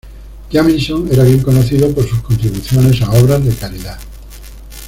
[0.51, 3.99] Jamison era bien conocido por sus contribuciones a obras de caridad.